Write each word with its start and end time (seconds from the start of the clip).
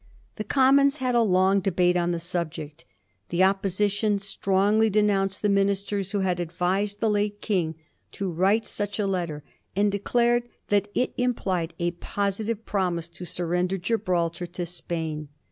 The 0.37 0.43
Commons 0.43 0.95
had 0.95 1.13
a 1.13 1.21
long 1.21 1.59
debate 1.59 1.95
on 1.95 2.09
the 2.09 2.19
subject. 2.19 2.85
The 3.29 3.43
Opposition 3.43 4.17
strongly 4.17 4.89
denounced 4.89 5.43
the 5.43 5.47
ministers 5.47 6.09
who 6.11 6.21
had 6.21 6.39
advised 6.39 6.99
the 7.01 7.07
late 7.11 7.39
King 7.39 7.75
to 8.13 8.31
write 8.31 8.65
such 8.65 8.97
a 8.97 9.05
letter, 9.05 9.43
and 9.75 9.91
declared 9.91 10.49
that 10.69 10.87
it 10.95 11.13
implied 11.19 11.75
a 11.77 11.91
positive 11.91 12.65
promise 12.65 13.09
to 13.09 13.25
surrender 13.25 13.77
Gibraltar 13.77 14.47
to 14.47 14.65
Spain. 14.65 15.29